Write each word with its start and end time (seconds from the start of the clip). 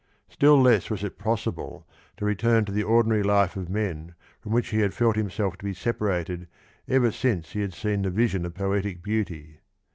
Still 0.29 0.59
less 0.59 0.89
was 0.89 1.03
it 1.03 1.19
possible 1.19 1.85
to 2.17 2.25
return 2.25 2.65
to 2.65 2.71
the 2.71 2.81
ordinary 2.81 3.21
life 3.21 3.55
of 3.55 3.69
men 3.69 4.15
from 4.39 4.51
which 4.51 4.69
he 4.69 4.79
had 4.79 4.95
felt 4.95 5.15
himself 5.15 5.57
to 5.59 5.63
be 5.65 5.75
separated 5.75 6.47
ever 6.87 7.11
since 7.11 7.51
he 7.51 7.61
had 7.61 7.75
seen 7.75 8.01
the 8.01 8.09
vision 8.09 8.43
of 8.43 8.55
poetic 8.55 9.03
beauty. 9.03 9.59